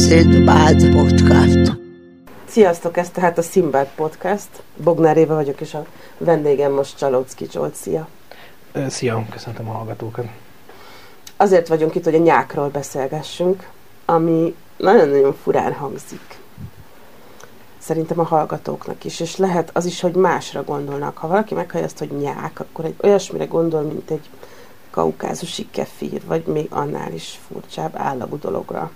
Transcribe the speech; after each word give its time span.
Szindbád 0.00 0.90
Podcast. 0.90 1.78
Sziasztok, 2.48 2.96
ez 2.96 3.10
tehát 3.10 3.38
a 3.38 3.42
Szimbád 3.42 3.88
Podcast. 3.94 4.48
Bognár 4.76 5.16
Éva 5.16 5.34
vagyok, 5.34 5.60
és 5.60 5.74
a 5.74 5.86
vendégem 6.18 6.72
most 6.72 6.98
Csalócki 6.98 7.46
Zsolt. 7.50 7.74
Szia! 7.74 8.08
Szia, 8.88 9.26
köszöntöm 9.30 9.68
a 9.68 9.72
hallgatókat. 9.72 10.26
Azért 11.36 11.68
vagyunk 11.68 11.94
itt, 11.94 12.04
hogy 12.04 12.14
a 12.14 12.18
nyákról 12.18 12.68
beszélgessünk, 12.68 13.68
ami 14.04 14.54
nagyon-nagyon 14.76 15.36
furán 15.42 15.72
hangzik. 15.72 16.38
Szerintem 17.78 18.20
a 18.20 18.24
hallgatóknak 18.24 19.04
is, 19.04 19.20
és 19.20 19.36
lehet 19.36 19.70
az 19.72 19.84
is, 19.84 20.00
hogy 20.00 20.14
másra 20.14 20.64
gondolnak. 20.64 21.18
Ha 21.18 21.28
valaki 21.28 21.54
meghallja 21.54 21.86
azt, 21.86 21.98
hogy 21.98 22.10
nyák, 22.20 22.60
akkor 22.60 22.84
egy 22.84 22.96
olyasmire 23.02 23.44
gondol, 23.44 23.82
mint 23.82 24.10
egy 24.10 24.28
kaukázusi 24.90 25.68
kefír, 25.70 26.22
vagy 26.26 26.46
még 26.46 26.66
annál 26.70 27.12
is 27.12 27.38
furcsább 27.48 27.92
állagú 27.96 28.38
dologra. 28.38 28.90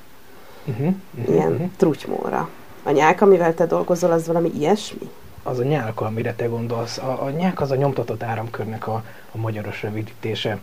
Uh-huh, 0.64 0.94
uh-huh, 1.18 1.34
Ilyen 1.34 1.52
uh-huh. 1.52 1.68
trutymóra. 1.76 2.48
A 2.82 2.90
nyák, 2.90 3.20
amivel 3.20 3.54
te 3.54 3.66
dolgozol, 3.66 4.10
az 4.10 4.26
valami 4.26 4.50
ilyesmi? 4.54 5.10
Az 5.42 5.58
a 5.58 5.62
nyálk, 5.62 6.00
amire 6.00 6.34
te 6.34 6.46
gondolsz. 6.46 6.98
A, 6.98 7.22
a 7.22 7.30
nyák 7.30 7.60
az 7.60 7.70
a 7.70 7.74
nyomtatott 7.74 8.22
áramkörnek 8.22 8.86
a, 8.86 9.04
a 9.32 9.38
magyaros 9.38 9.82
rövidítése. 9.82 10.58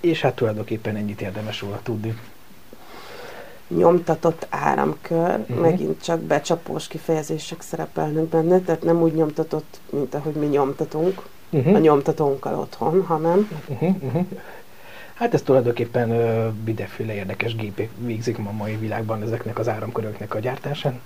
És 0.00 0.20
hát 0.20 0.34
tulajdonképpen 0.34 0.96
ennyit 0.96 1.20
érdemes 1.20 1.60
róla 1.60 1.80
tudni. 1.82 2.18
nyomtatott 3.68 4.46
áramkör, 4.50 5.38
uh-huh. 5.38 5.58
megint 5.58 6.02
csak 6.02 6.20
becsapós 6.20 6.86
kifejezések 6.88 7.60
szerepelnek 7.60 8.24
benne, 8.24 8.60
tehát 8.60 8.82
nem 8.82 9.02
úgy 9.02 9.14
nyomtatott, 9.14 9.80
mint 9.90 10.14
ahogy 10.14 10.34
mi 10.34 10.46
nyomtatunk 10.46 11.22
Uh-huh. 11.54 11.74
a 11.74 11.78
nyomtatónkkal 11.78 12.58
otthon, 12.58 13.02
hanem 13.02 13.62
Uh-huh, 13.68 13.94
uh-huh. 14.02 14.26
Hát 15.14 15.34
ez 15.34 15.42
tulajdonképpen 15.42 16.10
ö, 16.10 16.48
mindenféle 16.64 17.14
érdekes 17.14 17.56
gépek 17.56 17.88
végzik 17.98 18.38
ma 18.38 18.48
a 18.48 18.52
mai 18.52 18.76
világban 18.76 19.22
ezeknek 19.22 19.58
az 19.58 19.68
áramköröknek 19.68 20.34
a 20.34 20.38
gyártásán. 20.38 21.00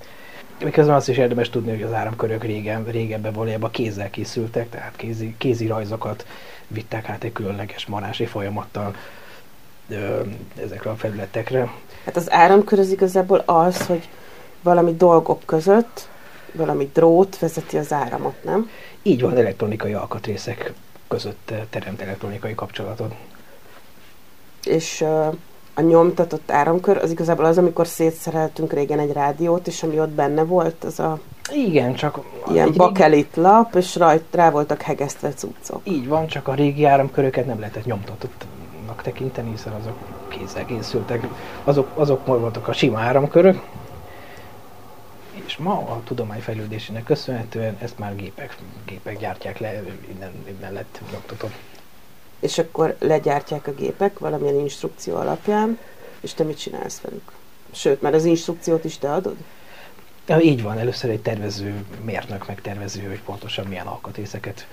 Miközben 0.65 0.95
azt 0.95 1.09
is 1.09 1.17
érdemes 1.17 1.51
tudni, 1.51 1.71
hogy 1.71 1.83
az 1.83 1.93
áramkörök 1.93 2.45
régen, 2.45 2.85
régebben 2.85 3.33
valójában 3.33 3.71
kézzel 3.71 4.11
készültek, 4.11 4.69
tehát 4.69 4.97
kézi, 4.97 5.35
kézi 5.39 5.67
rajzokat 5.67 6.27
vittek 6.67 7.09
át 7.09 7.25
egy 7.25 7.33
különleges 7.33 7.87
marási 7.87 8.27
folyamattal 8.27 8.95
ö, 9.89 10.21
ezekre 10.63 10.91
a 10.91 10.97
felületekre. 10.97 11.71
hát 12.05 12.17
az 12.17 12.33
áramkör 12.33 12.79
az 12.79 12.91
igazából 12.91 13.43
az, 13.47 13.87
hogy 13.87 14.09
valami 14.63 14.95
dolgok 14.95 15.43
között 15.45 16.09
valami 16.57 16.91
drót 16.93 17.39
vezeti 17.39 17.77
az 17.77 17.93
áramot, 17.93 18.45
nem? 18.45 18.71
Így 19.03 19.21
van, 19.21 19.37
elektronikai 19.37 19.93
alkatrészek 19.93 20.73
között 21.09 21.53
teremt 21.71 22.01
elektronikai 22.01 22.55
kapcsolatot. 22.55 23.15
És 24.67 25.05
a 25.75 25.81
nyomtatott 25.81 26.51
áramkör 26.51 26.97
az 26.97 27.11
igazából 27.11 27.45
az, 27.45 27.59
amikor 27.59 27.87
szétszereltünk 27.87 28.73
régen 28.73 28.99
egy 28.99 29.13
rádiót, 29.13 29.67
és 29.67 29.83
ami 29.83 30.01
ott 30.01 30.09
benne 30.11 30.45
volt, 30.45 30.85
az 30.85 31.01
a 31.01 31.19
Igen, 31.53 31.95
csak 31.95 32.19
ilyen 32.53 32.67
egy 32.67 32.77
bakelit 32.77 33.37
lap, 33.37 33.75
és 33.75 33.97
rajt 33.97 34.25
rá 34.31 34.51
voltak 34.51 34.83
hegesztve 34.83 35.33
cuccok. 35.33 35.81
Így 35.85 36.09
van, 36.09 36.27
csak 36.27 36.49
a 36.49 36.55
régi 36.55 36.85
áramköröket 36.85 37.47
nem 37.47 37.59
lehetett 37.59 37.85
nyomtatottnak 37.85 39.03
tekinteni, 39.03 39.51
hiszen 39.51 39.73
azok 39.73 39.97
kézzel 40.29 40.65
készültek. 40.65 41.27
Azok, 41.65 41.91
azok 41.95 42.27
voltak 42.27 42.69
a 42.69 42.73
sima 42.73 42.99
áramkörök, 42.99 43.63
és 45.47 45.57
ma 45.57 45.73
a 45.73 46.01
tudomány 46.05 46.41
fejlődésének 46.41 47.05
köszönhetően 47.05 47.77
ezt 47.81 47.99
már 47.99 48.17
gépek, 48.17 48.57
gépek 48.87 49.19
gyártják 49.19 49.59
le, 49.59 49.83
innen, 50.15 50.33
innen 50.49 50.73
lett 50.73 51.01
nyomtatott. 51.13 51.53
És 52.41 52.59
akkor 52.59 52.97
legyártják 52.99 53.67
a 53.67 53.73
gépek 53.75 54.19
valamilyen 54.19 54.59
instrukció 54.59 55.17
alapján, 55.17 55.79
és 56.21 56.35
te 56.35 56.45
mit 56.45 56.59
csinálsz 56.59 57.01
velük? 57.01 57.33
Sőt, 57.73 58.03
mert 58.03 58.15
az 58.15 58.25
instrukciót 58.25 58.85
is 58.85 58.99
te 58.99 59.13
adod? 59.13 59.37
Ja, 60.27 60.41
így 60.41 60.63
van, 60.63 60.79
először 60.79 61.11
egy 61.11 61.21
tervező 61.23 61.85
mérnök 62.05 62.47
megtervező, 62.47 63.07
hogy 63.09 63.23
pontosan 63.23 63.67
milyen 63.67 63.87
alkatrészeket 63.87 64.67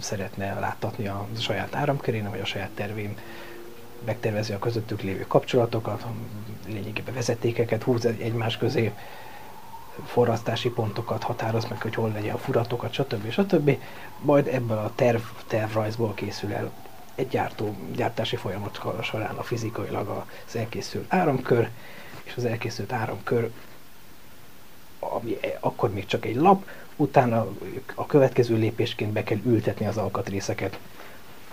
szeretne 0.00 0.58
láttatni 0.60 1.06
a 1.06 1.26
saját 1.38 1.74
áramkörén, 1.74 2.30
vagy 2.30 2.40
a 2.40 2.44
saját 2.44 2.70
tervén, 2.70 3.16
megtervezi 4.04 4.52
a 4.52 4.58
közöttük 4.58 5.02
lévő 5.02 5.24
kapcsolatokat, 5.28 6.04
lényegében 6.66 7.14
vezetékeket 7.14 7.82
húz 7.82 8.04
egy- 8.04 8.20
egymás 8.20 8.56
közé, 8.56 8.92
forrasztási 10.04 10.70
pontokat 10.70 11.22
határoz 11.22 11.68
meg, 11.68 11.82
hogy 11.82 11.94
hol 11.94 12.12
legyen 12.12 12.34
a 12.34 12.38
furatokat, 12.38 12.92
stb. 12.92 13.30
stb. 13.30 13.78
Majd 14.20 14.46
ebből 14.46 14.78
a 14.78 14.92
terv, 14.94 15.20
tervrajzból 15.46 16.14
készül 16.14 16.52
el 16.52 16.70
egy 17.14 17.28
gyártó, 17.28 17.76
gyártási 17.96 18.36
folyamat 18.36 18.80
során 19.02 19.36
a 19.36 19.42
fizikailag 19.42 20.24
az 20.46 20.56
elkészült 20.56 21.12
áramkör, 21.12 21.68
és 22.22 22.36
az 22.36 22.44
elkészült 22.44 22.92
áramkör 22.92 23.50
ami 25.12 25.38
akkor 25.60 25.92
még 25.92 26.06
csak 26.06 26.24
egy 26.24 26.36
lap, 26.36 26.68
utána 26.96 27.46
a 27.94 28.06
következő 28.06 28.56
lépésként 28.56 29.12
be 29.12 29.22
kell 29.22 29.38
ültetni 29.44 29.86
az 29.86 29.96
alkatrészeket, 29.96 30.78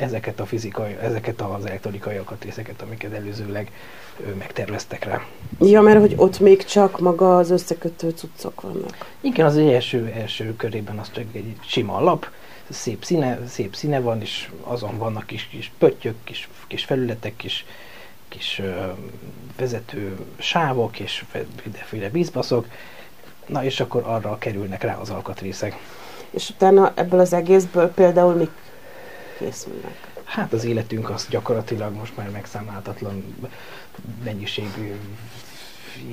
ezeket 0.01 0.39
a 0.39 0.45
fizikai, 0.45 0.97
ezeket 1.01 1.41
az 1.41 1.65
elektronikai 1.65 2.17
alkatrészeket, 2.17 2.81
amiket 2.81 3.13
előzőleg 3.13 3.71
megterveztek 4.37 5.03
rá. 5.03 5.25
Ja, 5.59 5.81
mert 5.81 5.99
hogy 5.99 6.13
ott 6.15 6.39
még 6.39 6.63
csak 6.63 6.99
maga 6.99 7.37
az 7.37 7.49
összekötő 7.49 8.09
cuccok 8.09 8.61
vannak. 8.61 9.09
Igen, 9.21 9.45
az 9.45 9.57
első, 9.57 10.11
első 10.15 10.55
körében 10.55 10.97
az 10.99 11.11
csak 11.11 11.25
egy 11.31 11.55
sima 11.65 11.99
lap, 11.99 12.29
szép 12.69 13.03
színe, 13.03 13.39
szép 13.47 13.75
színe 13.75 13.99
van, 13.99 14.21
és 14.21 14.49
azon 14.63 14.97
vannak 14.97 15.25
kis, 15.25 15.47
kis 15.47 15.71
pöttyök, 15.77 16.15
kis, 16.23 16.49
kis 16.67 16.85
felületek, 16.85 17.35
kis, 17.35 17.65
kis 18.27 18.59
ö, 18.59 18.91
vezető 19.57 20.17
sávok, 20.37 20.99
és 20.99 21.25
mindenféle 21.63 22.09
vízbaszok, 22.09 22.67
na 23.45 23.63
és 23.63 23.79
akkor 23.79 24.03
arra 24.05 24.37
kerülnek 24.37 24.83
rá 24.83 24.95
az 24.95 25.09
alkatrészek. 25.09 25.77
És 26.29 26.49
utána 26.49 26.91
ebből 26.95 27.19
az 27.19 27.33
egészből 27.33 27.91
például 27.91 28.33
mik 28.33 28.49
készülnek? 29.41 30.11
Hát 30.23 30.53
az 30.53 30.63
életünk 30.63 31.09
az 31.09 31.27
gyakorlatilag 31.29 31.95
most 31.95 32.17
már 32.17 32.29
megszámáltatlan 32.29 33.35
mennyiségű 34.23 34.95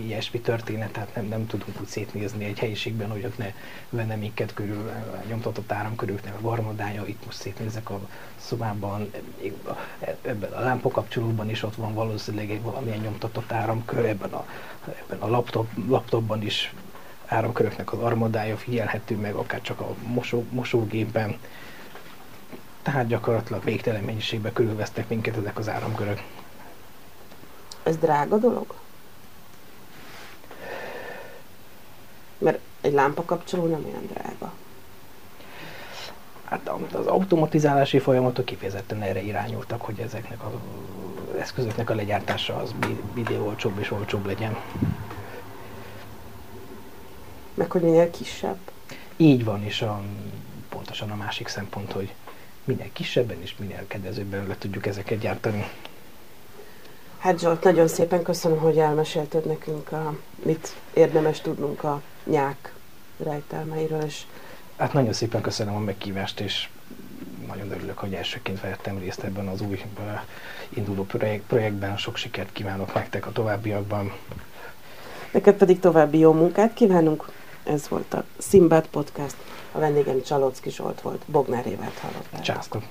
ilyesmi 0.04 0.40
történet, 0.40 0.90
tehát 0.90 1.14
nem, 1.14 1.26
nem 1.26 1.46
tudunk 1.46 1.80
úgy 1.80 1.86
szétnézni 1.86 2.44
egy 2.44 2.58
helyiségben, 2.58 3.10
hogy 3.10 3.24
ott 3.24 3.38
ne 3.38 3.52
venne 3.90 4.14
minket 4.14 4.54
körül 4.54 4.88
a 4.88 5.26
nyomtatott 5.28 5.72
áramköröknek 5.72 6.34
a 6.34 6.40
garmadája, 6.40 7.06
itt 7.06 7.24
most 7.24 7.38
szétnézek 7.38 7.90
a 7.90 8.00
szobában, 8.36 9.10
ebben 10.22 10.52
a 10.52 10.60
lámpakapcsolóban 10.60 11.50
is 11.50 11.62
ott 11.62 11.74
van 11.74 11.94
valószínűleg 11.94 12.50
egy 12.50 12.62
valamilyen 12.62 12.98
nyomtatott 12.98 13.52
áramkör, 13.52 14.04
ebben 14.04 14.32
a, 14.32 14.46
ebben 14.88 15.18
a 15.18 15.28
laptop, 15.28 15.68
laptopban 15.88 16.42
is 16.42 16.74
áramköröknek 17.26 17.92
az 17.92 17.98
armadája 17.98 18.56
figyelhető 18.56 19.16
meg, 19.16 19.34
akár 19.34 19.60
csak 19.60 19.80
a 19.80 19.94
mosó, 20.06 20.44
mosógépben. 20.50 21.38
Tehát 22.88 23.06
gyakorlatilag 23.06 23.64
végtelen 23.64 24.02
mennyiségben 24.04 24.52
körülvesznek 24.52 25.08
minket 25.08 25.36
ezek 25.36 25.58
az 25.58 25.68
áramkörök. 25.68 26.22
Ez 27.82 27.96
drága 27.96 28.36
dolog? 28.36 28.74
Mert 32.38 32.58
egy 32.80 32.92
lámpakapcsoló 32.92 33.66
nem 33.66 33.84
olyan 33.84 34.08
drága. 34.12 34.52
Hát 36.44 36.70
az 36.92 37.06
automatizálási 37.06 37.98
folyamatok 37.98 38.44
kifejezetten 38.44 39.02
erre 39.02 39.22
irányultak, 39.22 39.82
hogy 39.82 39.98
ezeknek 39.98 40.44
az 40.44 40.52
eszközöknek 41.38 41.90
a 41.90 41.94
legyártása 41.94 42.56
az 42.56 42.74
mi- 42.80 43.02
minél 43.14 43.40
olcsóbb 43.40 43.78
és 43.78 43.90
olcsóbb 43.90 44.26
legyen. 44.26 44.56
Meg 47.54 47.70
hogy 47.70 47.82
minél 47.82 48.10
kisebb. 48.10 48.58
Így 49.16 49.44
van, 49.44 49.64
és 49.64 49.82
a, 49.82 50.02
pontosan 50.68 51.10
a 51.10 51.16
másik 51.16 51.48
szempont, 51.48 51.92
hogy 51.92 52.12
minél 52.68 52.92
kisebben 52.92 53.42
és 53.42 53.54
minél 53.58 53.84
kedvezőbben 53.86 54.46
le 54.46 54.56
tudjuk 54.58 54.86
ezeket 54.86 55.18
gyártani. 55.18 55.70
Hát 57.18 57.38
Zsolt, 57.40 57.62
nagyon 57.62 57.88
szépen 57.88 58.22
köszönöm, 58.22 58.58
hogy 58.58 58.78
elmesélted 58.78 59.46
nekünk, 59.46 59.92
a, 59.92 60.16
mit 60.44 60.76
érdemes 60.94 61.40
tudnunk 61.40 61.84
a 61.84 62.02
nyák 62.24 62.72
rejtelmeiről, 63.18 64.02
és 64.02 64.22
Hát 64.78 64.92
nagyon 64.92 65.12
szépen 65.12 65.40
köszönöm 65.40 65.74
a 65.74 65.78
meghívást, 65.78 66.40
és 66.40 66.68
nagyon 67.46 67.70
örülök, 67.70 67.98
hogy 67.98 68.14
elsőként 68.14 68.60
vehettem 68.60 68.98
részt 68.98 69.22
ebben 69.22 69.48
az 69.48 69.60
új 69.60 69.82
induló 70.68 71.04
projekt, 71.04 71.44
projektben. 71.46 71.96
Sok 71.96 72.16
sikert 72.16 72.52
kívánok 72.52 72.94
nektek 72.94 73.26
a 73.26 73.32
továbbiakban. 73.32 74.12
neked 75.30 75.54
pedig 75.54 75.80
további 75.80 76.18
jó 76.18 76.32
munkát 76.32 76.74
kívánunk. 76.74 77.30
Ez 77.68 77.88
volt 77.88 78.14
a 78.14 78.24
Szimbad 78.38 78.86
Podcast. 78.86 79.36
A 79.72 79.78
vendégem 79.78 80.22
Csalócki 80.22 80.70
Zsolt 80.70 81.00
volt. 81.00 81.22
Bognár 81.26 81.66
Évát 81.66 81.98
hallottál. 81.98 82.40
Császtok! 82.42 82.82